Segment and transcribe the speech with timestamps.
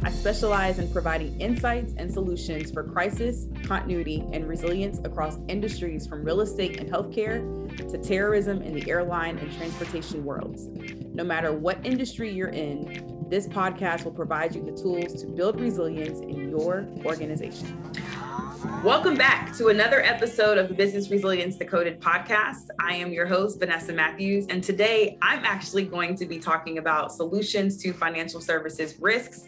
[0.00, 6.24] I specialize in providing insights and solutions for crisis, continuity, and resilience across industries from
[6.24, 7.42] real estate and healthcare
[7.90, 10.68] to terrorism in the airline and transportation worlds.
[11.12, 15.60] No matter what industry you're in, this podcast will provide you the tools to build
[15.60, 17.76] resilience in your organization.
[18.84, 22.68] Welcome back to another episode of the Business Resilience Decoded podcast.
[22.80, 27.12] I am your host, Vanessa Matthews, and today I'm actually going to be talking about
[27.12, 29.44] solutions to financial services risks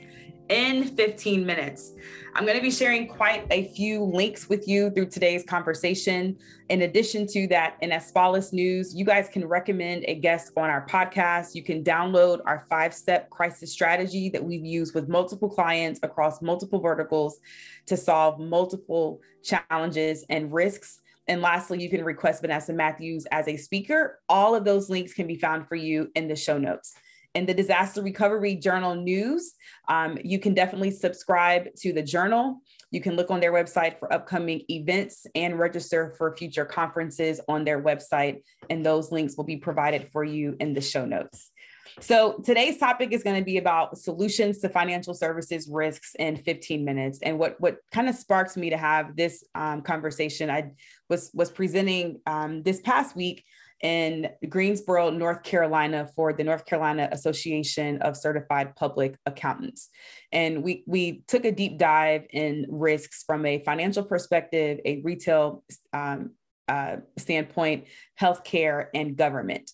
[0.51, 1.95] in 15 minutes.
[2.35, 6.37] I'm going to be sharing quite a few links with you through today's conversation.
[6.69, 10.87] In addition to that, in Asfalis News, you guys can recommend a guest on our
[10.87, 11.55] podcast.
[11.55, 16.43] You can download our five step crisis strategy that we've used with multiple clients across
[16.43, 17.39] multiple verticals
[17.87, 21.01] to solve multiple challenges and risks.
[21.29, 24.19] And lastly, you can request Vanessa Matthews as a speaker.
[24.29, 26.95] All of those links can be found for you in the show notes
[27.35, 29.55] in the Disaster Recovery Journal news.
[29.89, 32.61] Um, you can definitely subscribe to the journal.
[32.91, 37.65] You can look on their website for upcoming events and register for future conferences on
[37.65, 38.43] their website.
[38.69, 41.51] And those links will be provided for you in the show notes.
[41.99, 46.85] So today's topic is going to be about solutions to financial services risks in 15
[46.85, 47.19] minutes.
[47.23, 50.71] And what what kind of sparked me to have this um, conversation, I
[51.09, 53.45] was was presenting um, this past week
[53.83, 59.89] in Greensboro, North Carolina for the North Carolina Association of Certified Public Accountants.
[60.33, 65.65] And we, we took a deep dive in risks from a financial perspective, a retail
[65.93, 66.33] um,
[66.69, 67.87] uh, standpoint,
[68.21, 69.71] healthcare, and government.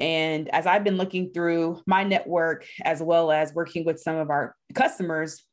[0.00, 4.30] And as I've been looking through my network, as well as working with some of
[4.30, 5.44] our customers,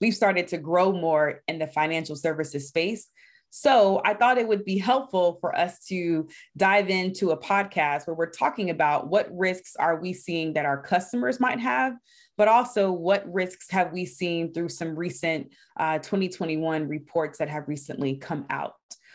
[0.00, 3.08] we've started to grow more in the financial services space
[3.56, 6.26] so I thought it would be helpful for us to
[6.56, 10.82] dive into a podcast where we're talking about what risks are we seeing that our
[10.82, 11.92] customers might have,
[12.36, 17.68] but also what risks have we seen through some recent uh, 2021 reports that have
[17.68, 18.74] recently come out.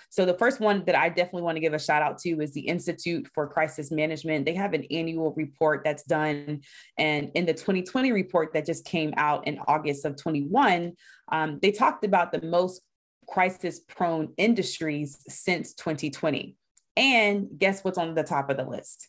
[0.10, 2.54] So the first one that I definitely want to give a shout out to is
[2.54, 4.46] the Institute for Crisis Management.
[4.46, 6.62] They have an annual report that's done.
[6.98, 10.94] And in the 2020 report that just came out in August of 21,
[11.32, 12.82] um, they talked about the most
[13.30, 16.56] crisis prone industries since 2020.
[16.98, 19.08] And guess what's on the top of the list?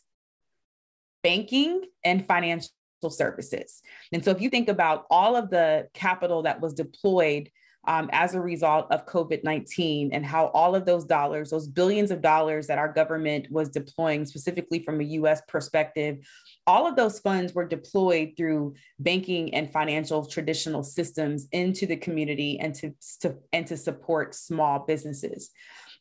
[1.23, 2.69] Banking and financial
[3.09, 3.81] services.
[4.11, 7.49] And so if you think about all of the capital that was deployed
[7.85, 12.11] um, as a result of COVID 19 and how all of those dollars, those billions
[12.11, 16.19] of dollars that our government was deploying, specifically from a US perspective,
[16.67, 22.59] all of those funds were deployed through banking and financial traditional systems into the community
[22.59, 25.49] and to, to and to support small businesses.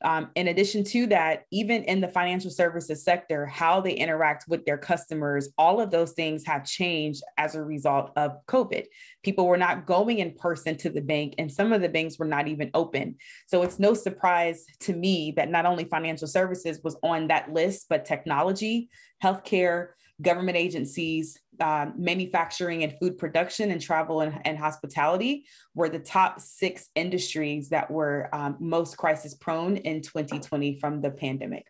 [0.02, 4.64] Um, in addition to that, even in the financial services sector, how they interact with
[4.64, 8.86] their customers, all of those things have changed as a result of COVID.
[9.22, 12.26] People were not going in person to the bank, and some of the banks were
[12.26, 13.16] not even open.
[13.46, 17.86] So it's no surprise to me that not only financial services was on that list,
[17.90, 18.88] but technology,
[19.22, 19.88] healthcare,
[20.22, 26.40] government agencies, um, manufacturing and food production, and travel and, and, hospitality were the top
[26.40, 31.66] six industries that were um, most crisis prone in 2020 from the pandemic.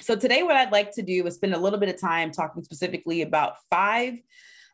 [0.00, 2.62] So, today, what I'd like to do is spend a little bit of time talking
[2.62, 4.14] specifically about five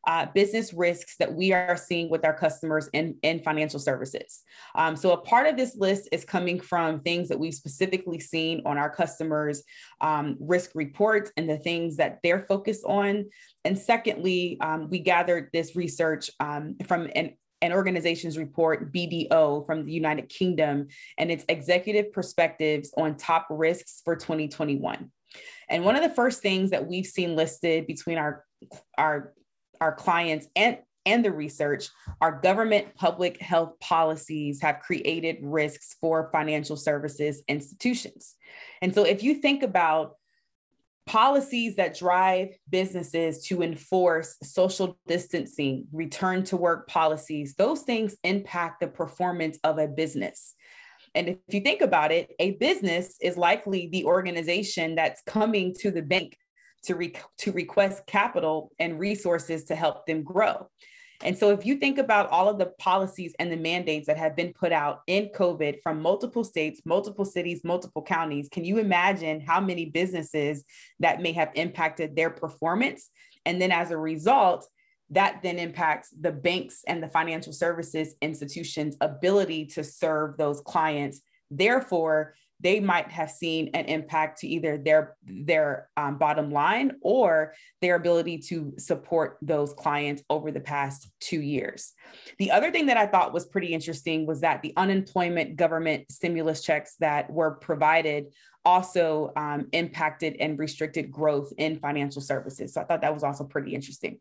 [0.06, 4.42] uh, business risks that we are seeing with our customers in, in financial services.
[4.74, 8.62] Um, so, a part of this list is coming from things that we've specifically seen
[8.64, 9.62] on our customers'
[10.00, 13.26] um, risk reports and the things that they're focused on.
[13.64, 19.86] And secondly, um, we gathered this research um, from an an organization's report, BDO, from
[19.86, 25.10] the United Kingdom, and its executive perspectives on top risks for 2021.
[25.68, 28.44] And one of the first things that we've seen listed between our,
[28.98, 29.32] our
[29.80, 31.88] our clients and and the research,
[32.20, 38.34] our government public health policies have created risks for financial services institutions.
[38.82, 40.16] And so, if you think about
[41.06, 48.80] policies that drive businesses to enforce social distancing, return to work policies, those things impact
[48.80, 50.54] the performance of a business.
[51.14, 55.92] And if you think about it, a business is likely the organization that's coming to
[55.92, 56.36] the bank
[56.86, 60.68] to, re- to request capital and resources to help them grow.
[61.22, 64.36] And so, if you think about all of the policies and the mandates that have
[64.36, 69.40] been put out in COVID from multiple states, multiple cities, multiple counties, can you imagine
[69.40, 70.62] how many businesses
[71.00, 73.08] that may have impacted their performance?
[73.46, 74.68] And then, as a result,
[75.10, 81.20] that then impacts the banks and the financial services institutions' ability to serve those clients.
[81.50, 87.54] Therefore, they might have seen an impact to either their their um, bottom line or
[87.82, 91.92] their ability to support those clients over the past two years.
[92.38, 96.62] The other thing that I thought was pretty interesting was that the unemployment government stimulus
[96.62, 98.26] checks that were provided
[98.64, 102.74] also um, impacted and restricted growth in financial services.
[102.74, 104.18] So I thought that was also pretty interesting.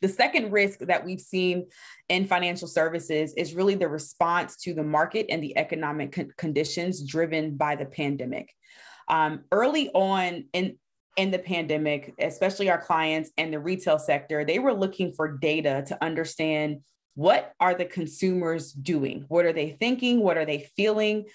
[0.00, 1.66] The second risk that we've seen
[2.08, 7.02] in financial services is really the response to the market and the economic con- conditions
[7.02, 8.54] driven by the pandemic.
[9.08, 10.78] Um, early on in
[11.18, 15.84] in the pandemic, especially our clients and the retail sector, they were looking for data
[15.86, 16.80] to understand
[17.16, 19.26] what are the consumers doing?
[19.28, 20.20] What are they thinking?
[20.20, 21.26] What are they feeling?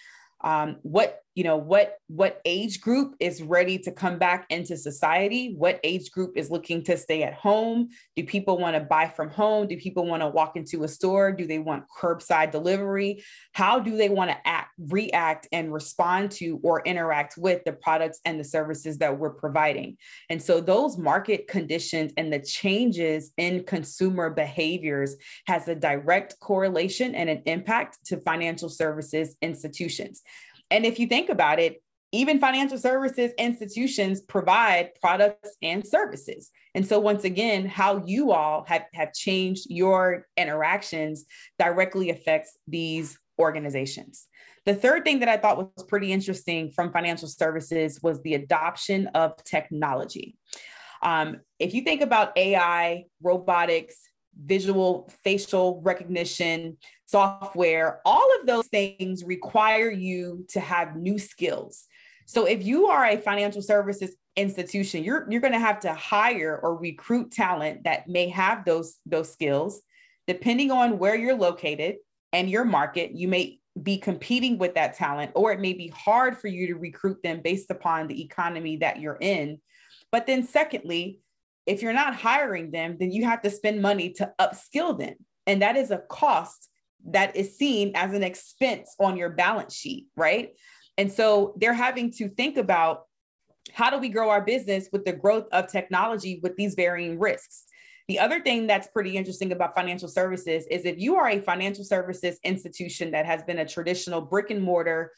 [0.42, 5.54] um, what you know what what age group is ready to come back into society?
[5.56, 7.90] What age group is looking to stay at home?
[8.16, 9.68] Do people want to buy from home?
[9.68, 11.32] Do people want to walk into a store?
[11.32, 13.24] Do they want curbside delivery?
[13.52, 18.20] How do they want to act react and respond to or interact with the products
[18.26, 19.98] and the services that we're providing?
[20.32, 27.14] And so those market conditions and the changes in consumer behaviors has a direct correlation
[27.14, 30.24] and an impact to financial services institutions
[30.72, 31.82] and if you think about it,
[32.12, 36.50] even financial services institutions provide products and services.
[36.74, 41.26] And so, once again, how you all have, have changed your interactions
[41.60, 44.28] directly affects these organizations.
[44.66, 49.08] The third thing that I thought was pretty interesting from financial services was the adoption
[49.08, 50.38] of technology.
[51.02, 53.96] Um, if you think about AI, robotics,
[54.46, 61.86] visual facial recognition, software, all of those things require you to have new skills.
[62.26, 66.60] So if you are a financial services institution, you're, you're going to have to hire
[66.62, 69.82] or recruit talent that may have those, those skills.
[70.28, 71.96] Depending on where you're located
[72.34, 76.38] and your market, you may be competing with that talent, or it may be hard
[76.38, 79.60] for you to recruit them based upon the economy that you're in.
[80.12, 81.20] But then, secondly,
[81.68, 85.16] if you're not hiring them, then you have to spend money to upskill them.
[85.46, 86.70] And that is a cost
[87.10, 90.54] that is seen as an expense on your balance sheet, right?
[90.98, 93.04] And so they're having to think about
[93.74, 97.66] how do we grow our business with the growth of technology with these varying risks.
[98.08, 101.84] The other thing that's pretty interesting about financial services is if you are a financial
[101.84, 105.12] services institution that has been a traditional brick and mortar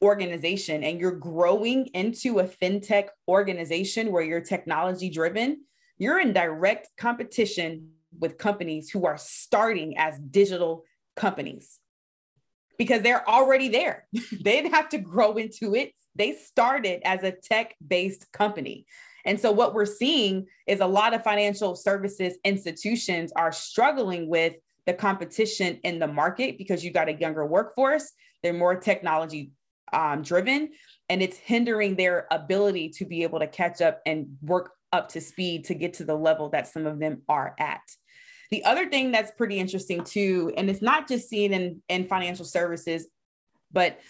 [0.00, 5.64] organization and you're growing into a fintech organization where you're technology driven,
[6.00, 11.78] you're in direct competition with companies who are starting as digital companies
[12.78, 14.06] because they're already there.
[14.12, 15.92] they didn't have to grow into it.
[16.16, 18.86] They started as a tech based company.
[19.26, 24.54] And so, what we're seeing is a lot of financial services institutions are struggling with
[24.86, 28.10] the competition in the market because you got a younger workforce,
[28.42, 29.52] they're more technology
[29.92, 30.70] um, driven,
[31.10, 35.20] and it's hindering their ability to be able to catch up and work up to
[35.20, 37.82] speed to get to the level that some of them are at.
[38.50, 42.44] The other thing that's pretty interesting too, and it's not just seen in, in financial
[42.44, 43.06] services,
[43.72, 44.00] but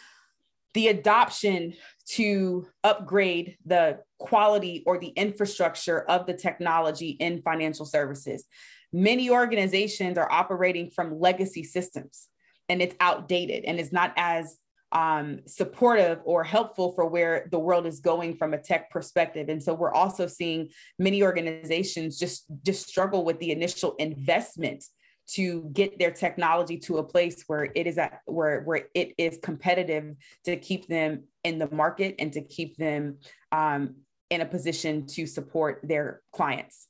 [0.72, 1.74] the adoption
[2.06, 8.44] to upgrade the quality or the infrastructure of the technology in financial services.
[8.92, 12.28] Many organizations are operating from legacy systems
[12.68, 14.56] and it's outdated and it's not as
[14.92, 19.48] um, supportive or helpful for where the world is going from a tech perspective.
[19.48, 20.68] And so we're also seeing
[20.98, 24.84] many organizations just, just struggle with the initial investment
[25.28, 29.38] to get their technology to a place where it is at where, where it is
[29.42, 33.16] competitive to keep them in the market and to keep them
[33.52, 33.94] um,
[34.30, 36.88] in a position to support their clients.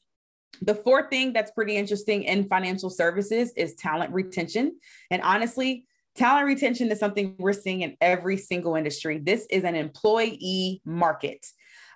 [0.62, 4.78] The fourth thing that's pretty interesting in financial services is talent retention.
[5.11, 5.87] And honestly,
[6.21, 9.17] Talent retention is something we're seeing in every single industry.
[9.17, 11.47] This is an employee market,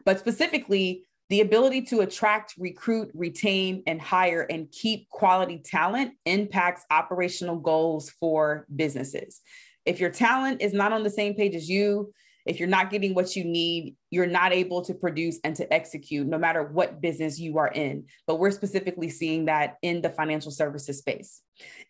[0.06, 6.86] but specifically, the ability to attract, recruit, retain, and hire and keep quality talent impacts
[6.90, 9.42] operational goals for businesses.
[9.84, 12.10] If your talent is not on the same page as you,
[12.46, 16.26] if you're not getting what you need, you're not able to produce and to execute
[16.26, 18.04] no matter what business you are in.
[18.26, 21.40] But we're specifically seeing that in the financial services space.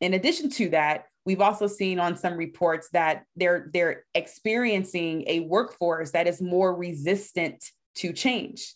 [0.01, 5.41] In addition to that, we've also seen on some reports that they're they're experiencing a
[5.41, 7.65] workforce that is more resistant
[7.97, 8.75] to change.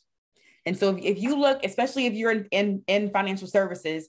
[0.66, 4.06] And so if, if you look, especially if you're in, in, in financial services,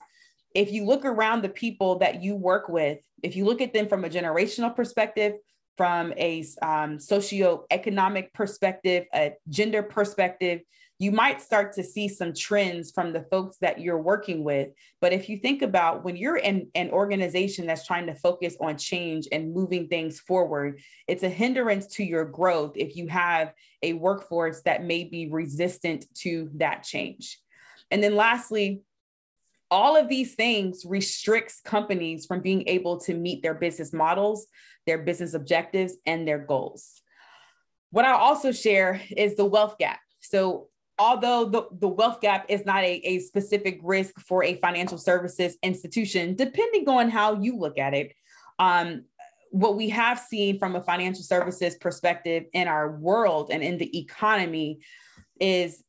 [0.54, 3.88] if you look around the people that you work with, if you look at them
[3.88, 5.34] from a generational perspective,
[5.80, 10.60] from a um, socioeconomic perspective, a gender perspective,
[10.98, 14.68] you might start to see some trends from the folks that you're working with.
[15.00, 18.76] But if you think about when you're in an organization that's trying to focus on
[18.76, 23.94] change and moving things forward, it's a hindrance to your growth if you have a
[23.94, 27.38] workforce that may be resistant to that change.
[27.90, 28.82] And then lastly,
[29.70, 34.46] all of these things restricts companies from being able to meet their business models,
[34.86, 37.00] their business objectives, and their goals.
[37.90, 40.00] What I also share is the wealth gap.
[40.20, 44.98] So although the, the wealth gap is not a, a specific risk for a financial
[44.98, 48.12] services institution, depending on how you look at it,
[48.58, 49.04] um,
[49.50, 53.98] what we have seen from a financial services perspective in our world and in the
[53.98, 54.80] economy
[55.40, 55.82] is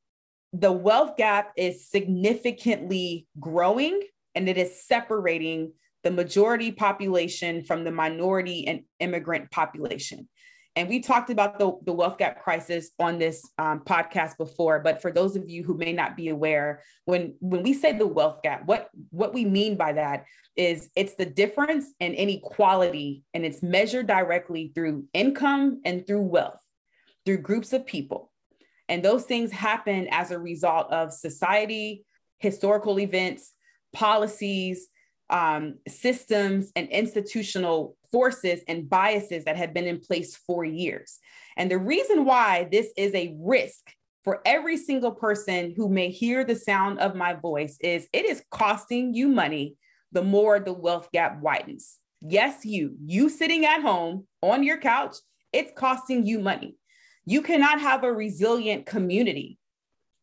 [0.54, 4.02] the wealth gap is significantly growing
[4.36, 5.72] and it is separating
[6.04, 10.28] the majority population from the minority and immigrant population.
[10.76, 15.02] And we talked about the, the wealth gap crisis on this um, podcast before, but
[15.02, 18.42] for those of you who may not be aware, when, when we say the wealth
[18.42, 23.62] gap, what, what we mean by that is it's the difference in inequality and it's
[23.62, 26.62] measured directly through income and through wealth,
[27.26, 28.31] through groups of people.
[28.92, 32.04] And those things happen as a result of society,
[32.40, 33.54] historical events,
[33.94, 34.90] policies,
[35.30, 41.20] um, systems, and institutional forces and biases that have been in place for years.
[41.56, 43.80] And the reason why this is a risk
[44.26, 48.44] for every single person who may hear the sound of my voice is it is
[48.52, 49.78] costing you money
[50.12, 51.98] the more the wealth gap widens.
[52.20, 55.16] Yes, you, you sitting at home on your couch,
[55.54, 56.76] it's costing you money.
[57.26, 59.58] You cannot have a resilient community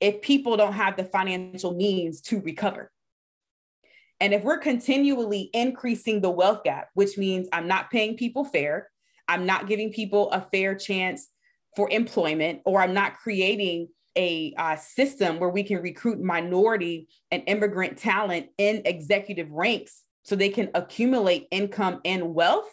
[0.01, 2.91] if people don't have the financial means to recover.
[4.21, 8.91] And if we're continually increasing the wealth gap, which means I'm not paying people fair,
[9.29, 11.29] I'm not giving people a fair chance
[11.77, 17.45] for employment, or I'm not creating a uh, system where we can recruit minority and
[17.47, 22.73] immigrant talent in executive ranks so they can accumulate income and wealth,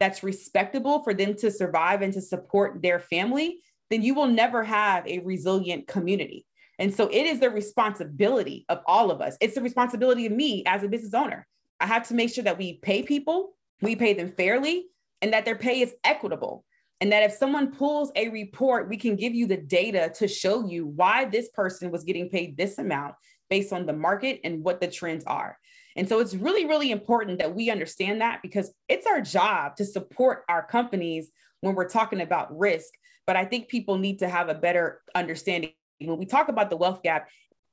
[0.00, 4.64] that's respectable for them to survive and to support their family, then you will never
[4.64, 6.46] have a resilient community.
[6.78, 9.36] And so it is the responsibility of all of us.
[9.40, 11.46] It's the responsibility of me as a business owner.
[11.78, 14.86] I have to make sure that we pay people, we pay them fairly,
[15.20, 16.64] and that their pay is equitable.
[17.02, 20.66] And that if someone pulls a report, we can give you the data to show
[20.66, 23.14] you why this person was getting paid this amount
[23.48, 25.58] based on the market and what the trends are.
[25.96, 29.84] And so it's really, really important that we understand that because it's our job to
[29.84, 31.30] support our companies
[31.60, 32.90] when we're talking about risk.
[33.26, 35.72] But I think people need to have a better understanding.
[36.00, 37.28] When we talk about the wealth gap,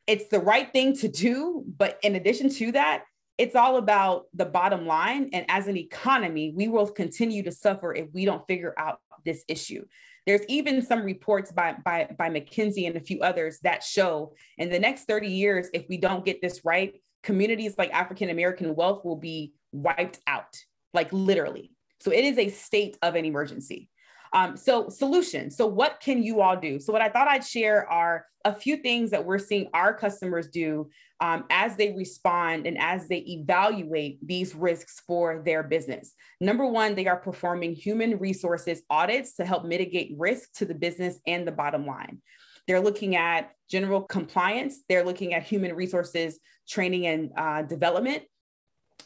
[0.05, 1.63] it's the right thing to do.
[1.77, 3.03] But in addition to that,
[3.38, 5.29] it's all about the bottom line.
[5.33, 9.43] And as an economy, we will continue to suffer if we don't figure out this
[9.47, 9.86] issue.
[10.25, 14.69] There's even some reports by, by, by McKinsey and a few others that show in
[14.69, 19.03] the next 30 years, if we don't get this right, communities like African American wealth
[19.03, 20.55] will be wiped out,
[20.93, 21.74] like literally.
[22.00, 23.89] So it is a state of an emergency.
[24.31, 25.57] Um, so solutions.
[25.57, 26.79] So what can you all do?
[26.79, 30.48] So what I thought I'd share are a few things that we're seeing our customers
[30.48, 36.13] do um, as they respond and as they evaluate these risks for their business.
[36.39, 41.19] Number one, they are performing human resources audits to help mitigate risk to the business
[41.27, 42.22] and the bottom line.
[42.67, 44.81] They're looking at general compliance.
[44.88, 48.24] They're looking at human resources training and uh, development.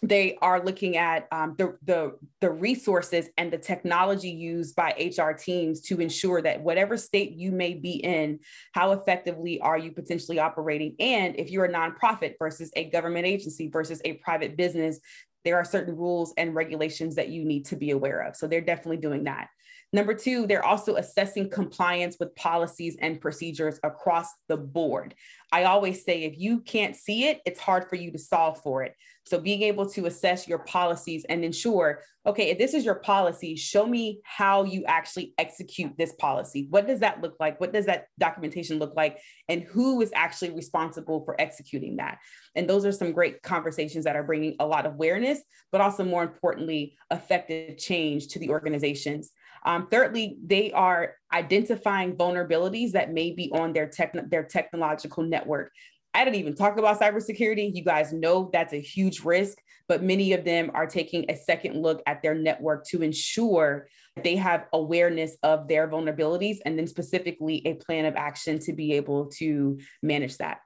[0.03, 5.33] They are looking at um, the, the, the resources and the technology used by HR
[5.33, 8.39] teams to ensure that whatever state you may be in,
[8.71, 10.95] how effectively are you potentially operating?
[10.99, 14.99] And if you're a nonprofit versus a government agency versus a private business,
[15.43, 18.35] there are certain rules and regulations that you need to be aware of.
[18.35, 19.49] So they're definitely doing that.
[19.93, 25.13] Number two, they're also assessing compliance with policies and procedures across the board.
[25.51, 28.83] I always say if you can't see it, it's hard for you to solve for
[28.83, 28.95] it.
[29.25, 33.55] So being able to assess your policies and ensure, okay, if this is your policy,
[33.55, 36.67] show me how you actually execute this policy.
[36.69, 37.59] What does that look like?
[37.59, 39.19] What does that documentation look like?
[39.49, 42.17] And who is actually responsible for executing that?
[42.55, 45.39] And those are some great conversations that are bringing a lot of awareness,
[45.71, 49.31] but also more importantly, effective change to the organizations.
[49.65, 55.71] Um, thirdly, they are identifying vulnerabilities that may be on their, tech, their technological network.
[56.13, 57.73] I didn't even talk about cybersecurity.
[57.73, 61.81] You guys know that's a huge risk, but many of them are taking a second
[61.81, 63.87] look at their network to ensure
[64.21, 68.93] they have awareness of their vulnerabilities and then specifically a plan of action to be
[68.93, 70.59] able to manage that.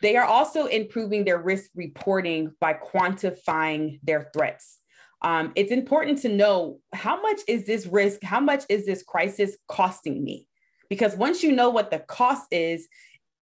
[0.00, 4.78] They are also improving their risk reporting by quantifying their threats.
[5.22, 9.56] Um, it's important to know how much is this risk, how much is this crisis
[9.66, 10.46] costing me?
[10.88, 12.88] Because once you know what the cost is,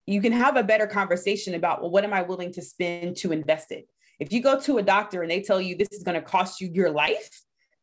[0.07, 3.33] you can have a better conversation about, well, what am I willing to spend to
[3.33, 3.89] invest it?
[4.19, 6.61] If you go to a doctor and they tell you this is going to cost
[6.61, 7.29] you your life,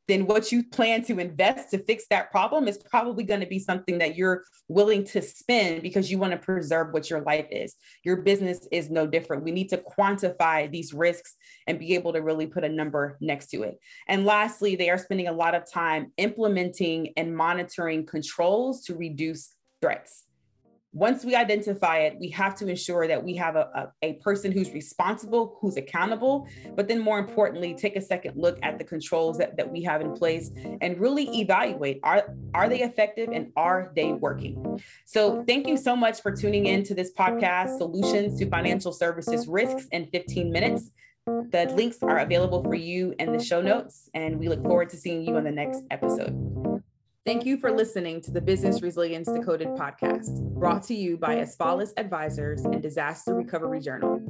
[0.07, 3.59] then what you plan to invest to fix that problem is probably going to be
[3.59, 7.75] something that you're willing to spend because you want to preserve what your life is.
[8.03, 9.43] Your business is no different.
[9.43, 11.35] We need to quantify these risks
[11.67, 13.79] and be able to really put a number next to it.
[14.07, 19.55] And lastly, they are spending a lot of time implementing and monitoring controls to reduce
[19.81, 20.25] threats
[20.93, 24.51] once we identify it, we have to ensure that we have a, a, a, person
[24.51, 29.39] who's responsible, who's accountable, but then more importantly, take a second look at the controls
[29.39, 33.91] that, that we have in place and really evaluate are, are they effective and are
[33.95, 34.79] they working?
[35.05, 39.47] So thank you so much for tuning in to this podcast, Solutions to Financial Services
[39.47, 40.91] Risks in 15 Minutes.
[41.25, 44.97] The links are available for you in the show notes, and we look forward to
[44.97, 46.62] seeing you on the next episode.
[47.25, 51.91] Thank you for listening to the Business Resilience Decoded podcast, brought to you by Asfalis
[51.95, 54.21] Advisors and Disaster Recovery Journal.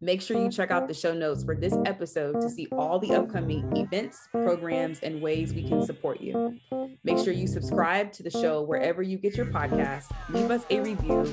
[0.00, 3.16] Make sure you check out the show notes for this episode to see all the
[3.16, 6.56] upcoming events, programs, and ways we can support you.
[7.02, 10.78] Make sure you subscribe to the show wherever you get your podcast, leave us a
[10.78, 11.28] review,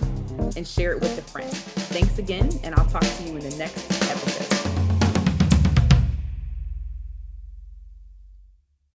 [0.56, 1.52] and share it with a friend.
[1.52, 4.37] Thanks again, and I'll talk to you in the next episode.